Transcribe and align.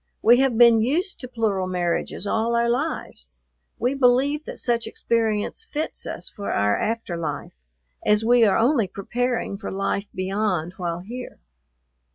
We 0.23 0.39
have 0.39 0.57
been 0.57 0.81
used 0.81 1.19
to 1.19 1.27
plural 1.27 1.67
marriages 1.67 2.25
all 2.25 2.55
our 2.55 2.67
lives. 2.67 3.29
We 3.77 3.93
believe 3.93 4.45
that 4.45 4.57
such 4.57 4.87
experience 4.87 5.63
fits 5.63 6.07
us 6.07 6.27
for 6.27 6.51
our 6.51 6.75
after 6.75 7.15
life, 7.15 7.53
as 8.03 8.25
we 8.25 8.43
are 8.43 8.57
only 8.57 8.87
preparing 8.87 9.59
for 9.59 9.69
life 9.71 10.07
beyond 10.15 10.73
while 10.77 11.01
here." 11.01 11.37